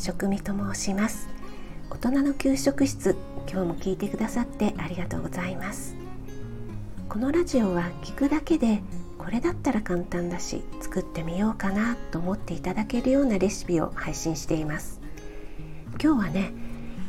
[0.00, 1.28] 食味と申します。
[1.90, 3.16] 大人の給食室
[3.46, 5.94] 今日も聞いてくださってありがとうございます。
[7.10, 8.80] このラジオは聞くだけで
[9.18, 15.02] これだったら簡単だし作ってみようかなと思っていただけるようなレシピを配信しています。
[16.02, 16.54] 今日はね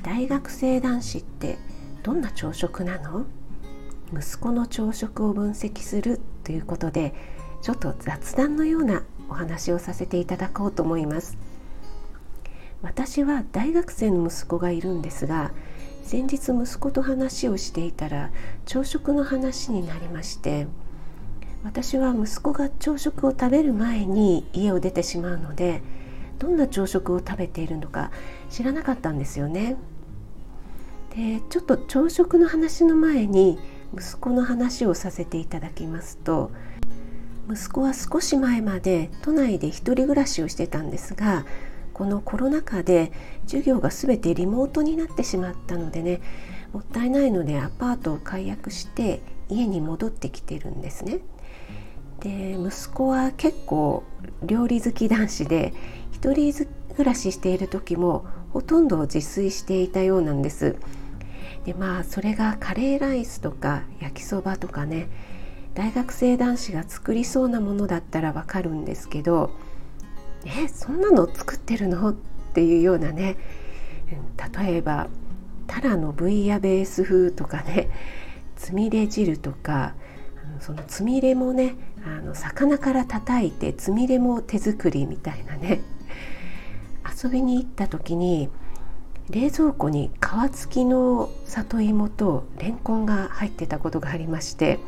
[0.04, 1.58] 大学生男子って
[2.04, 3.26] どんな朝食なの？
[4.14, 7.14] 息子の朝食を分析するということで
[7.62, 11.38] ちょっと雑談のようなお話をさせていただこうと思います。
[12.82, 15.52] 私は大学生の息子がいるんですが
[16.04, 18.32] 先日息子と話をしていたら
[18.66, 20.68] 朝食の話になりまして
[21.64, 25.82] 私は息子が朝食を食べる前に家を出てしまうので
[26.40, 28.12] どんな朝食を食べているのか
[28.50, 29.78] 知らなかったんですよね。
[31.16, 33.60] でちょっと朝食の話の前に
[33.94, 36.52] 息子の話をさせていただきますと
[37.52, 41.46] 息子は少し前まで都内で一人暮らしをしてたんですが
[42.02, 43.12] このコロナ禍で
[43.46, 46.20] 授業が全てリモートになってしまったのでね
[46.74, 51.20] もったいないのでアパートを解約して家に戻ってきてるんですね。
[52.22, 54.04] で息子は結構
[54.42, 55.76] 料理好き男子で
[56.12, 56.52] 一人
[56.96, 60.78] 暮らししている時もほとんど自炊していたようなんです。
[61.66, 65.08] でまあそれがカレーライスとか焼きそばとかね
[65.76, 69.52] 大学生男子が作りそうなものだったらわかるんですけど
[70.46, 72.10] えそんなの作ってるの？
[72.10, 72.14] っ
[72.54, 73.38] ていうようなね。
[74.56, 75.08] 例えば
[75.68, 77.90] タラのブイヤベース風とかね
[78.58, 79.94] つみれ汁とか
[80.60, 81.76] そのつみれもね
[82.06, 85.82] あの魚から叩いてつみれも手作りみたいなね。
[87.24, 88.50] 遊びに行った時に
[89.30, 94.80] 冷蔵庫に皮付きの里芋とレンコンが入ってたことがありまして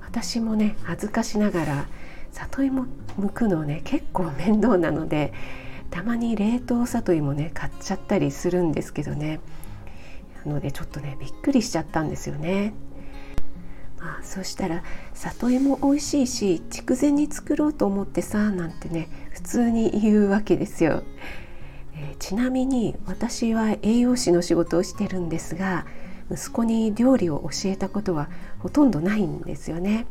[0.00, 1.86] 私もね恥ずかしながら
[2.36, 2.86] 里芋
[3.18, 5.32] 剥くのね結構面倒なので
[5.90, 9.40] たまに冷凍里芋ね買っちゃったりするんですけどね
[10.44, 12.74] なのでちょっとねびっくりしちゃったんですよね。
[13.98, 14.82] まあ、そうしたら
[15.14, 21.02] 里芋美味しいし筑前に作ろうと思ってさなんてね普通に言うわけですよ。
[21.94, 25.86] えー、ちなみに私は栄養士の仕事をしてるんですが
[26.30, 30.06] 息子に料理を教えたことはほとんどないんですよね。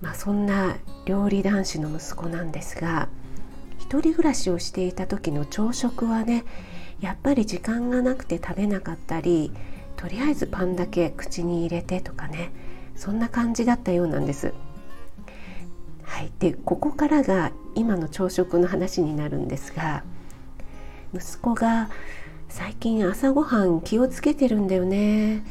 [0.00, 3.08] まあ、そんな料理男子の息子なんですが
[3.78, 6.44] 一人暮らしをしていた時の朝食はね
[7.00, 9.52] やっぱり時間がなくて食べなかったり
[9.96, 12.52] とりあえずパンだけ口に入れてとかね
[12.96, 14.52] そんな感じだったようなんです。
[16.02, 20.04] はい、でここからが今の朝食の話になるんですが
[21.14, 21.88] 息子が
[22.48, 25.44] 最近朝ごはん気をつけてるんだよね。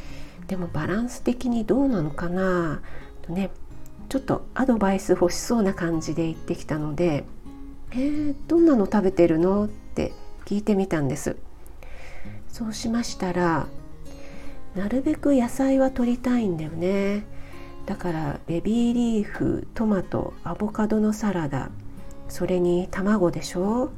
[0.46, 2.82] でもバランス的にどうなのかな？
[3.22, 3.50] とね
[4.14, 7.24] ちょっとアドバイス欲しそうな感じで言ってきたので
[7.90, 10.12] 「えー、どんなの食べてるの?」って
[10.44, 11.34] 聞いてみたんです。
[12.48, 13.66] そうしましたら
[14.76, 17.26] なるべく野菜は取りたいんだよね。
[17.86, 21.72] だからベビーリーフトマトアボカドのサラダ
[22.28, 23.90] それに卵でしょ。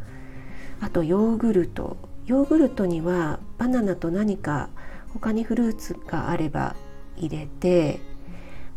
[0.81, 1.99] あとヨーグルト。
[2.25, 4.71] ヨーグルトにはバナナと何か
[5.13, 6.75] 他にフルーツがあれば
[7.19, 8.01] 入れて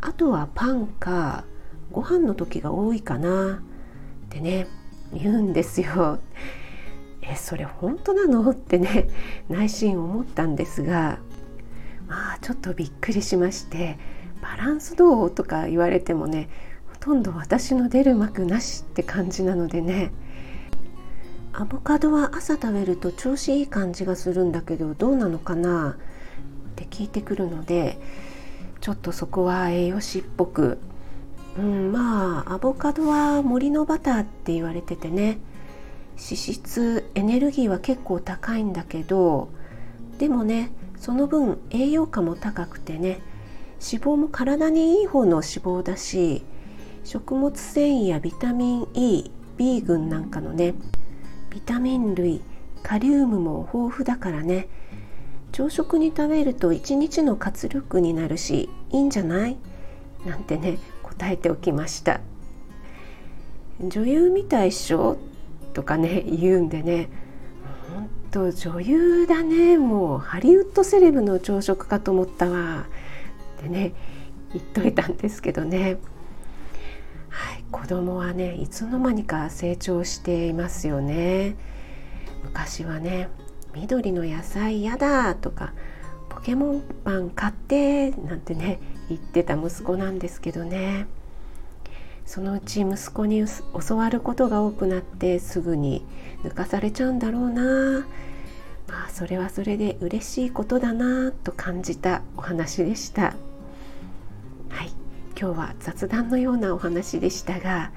[0.01, 1.43] あとはパンか
[1.91, 4.67] ご飯の時が多いかなってね
[5.13, 6.19] 言うんですよ。
[7.21, 8.49] えそれ本当なの？
[8.51, 9.09] ってね
[9.49, 11.19] 内心思ったんですが
[12.07, 13.97] まあちょっとびっくりしまして
[14.41, 16.49] 「バランスどう?」とか言われてもね
[16.87, 20.11] ほとんど私の出る幕なしって感じなのでね
[21.53, 25.97] アボカドは朝食べると調子いい感じがするんだけどどうなのかな？
[26.71, 27.99] って聞いてくるので
[28.81, 30.77] ちょっとそこは栄養士っぽく、
[31.57, 35.39] うん、まあアボカドは森のバターって言われててね。
[36.21, 39.47] 脂質エネルギーは結構高いんだけど
[40.17, 43.21] でもねその分栄養価も高くてね。
[43.81, 46.43] 脂肪も体にいい方の脂肪だし
[47.05, 50.73] 食物繊維やビタミン E、B 群なんかのね
[51.49, 52.41] ビタミン類
[52.83, 54.67] カリウムも豊富だからね。
[55.51, 59.57] 朝食に食べると一日の活力になるしいいんじゃない？
[60.25, 62.21] なんてね答えておきました。
[63.81, 65.17] 女優みたいっしょ？
[65.73, 67.09] とかね言うんでね
[67.93, 72.87] ほんと女優だねもうハリウッドセレブの朝食かと思ったわ。
[73.57, 73.93] ってね
[74.53, 75.97] 言っといたんですけどね。
[77.29, 81.55] はい子供はねいつの間にか成長していますよね。
[82.43, 83.29] 昔はね
[83.75, 85.73] 緑の野菜やだとか
[86.29, 88.79] ポケモンパン買ってなんてね
[89.09, 91.07] 言ってた息子なんですけどね。
[92.25, 93.43] そのうち息子に
[93.87, 96.05] 教わることが多くなってすぐに
[96.43, 98.05] 抜かされちゃうんだろうな。
[98.87, 103.33] まあそれはそれで嬉しいことだなと感じたお話でした。
[104.69, 104.91] はい。
[105.39, 107.91] 今日は雑談のようなお話でしたが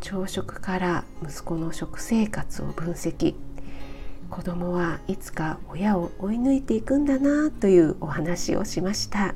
[0.00, 3.34] 朝食から息子の食生活を分析。
[4.30, 9.34] 子供はいつか親を追い抜いていくんだなというお話をしました。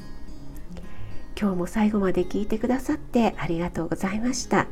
[1.40, 4.66] 今日も最後まで聞いてくださってありがとうございました。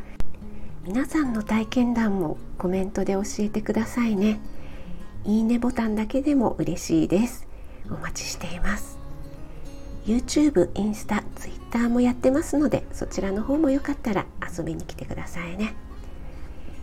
[0.85, 4.41] 皆さんの体験談もコメントで教えてくださいね。
[5.25, 7.47] いいねボタンだけでも嬉しいです。
[7.89, 8.99] お待ちしています。
[10.07, 14.27] YouTube、インスタ、Twitter もやってますのでそちらの方もよかったら
[14.57, 15.75] 遊びに来てくださいね。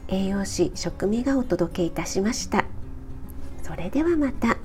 [0.07, 2.65] 栄養士食味がお届けいたしました。
[3.87, 4.57] れではまた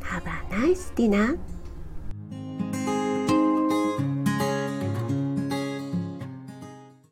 [0.00, 1.36] Have a nice dinner